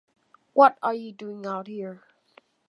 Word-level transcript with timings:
What 0.53 0.79
are 0.81 0.95
you 0.95 1.11
doing 1.11 1.45
out 1.45 1.67
here. 1.67 2.01